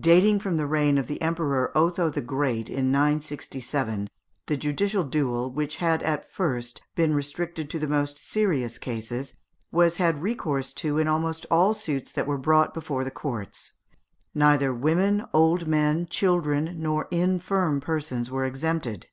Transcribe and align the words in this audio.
Dating 0.00 0.40
from 0.40 0.56
the 0.56 0.66
reign 0.66 0.98
of 0.98 1.06
the 1.06 1.22
Emperor 1.22 1.70
Otho 1.78 2.10
the 2.10 2.20
Great 2.20 2.68
in 2.68 2.90
967, 2.90 4.08
the 4.46 4.56
judicial 4.56 5.04
duel, 5.04 5.52
which 5.52 5.76
had 5.76 6.00
been 6.00 6.08
at 6.08 6.28
first 6.28 6.82
restricted 6.96 7.70
to 7.70 7.78
the 7.78 7.86
most 7.86 8.18
serious 8.18 8.76
cases, 8.76 9.34
was 9.70 9.98
had 9.98 10.20
recourse 10.20 10.72
to 10.72 10.98
in 10.98 11.06
almost 11.06 11.46
all 11.48 11.74
suits 11.74 12.10
that 12.10 12.26
were 12.26 12.38
brought 12.38 12.74
before 12.74 13.04
the 13.04 13.12
courts. 13.12 13.74
Neither 14.34 14.74
women, 14.74 15.24
old 15.32 15.68
men, 15.68 16.06
children, 16.06 16.74
nor 16.80 17.06
infirm 17.12 17.80
persons 17.80 18.32
were 18.32 18.44
exempted. 18.44 19.06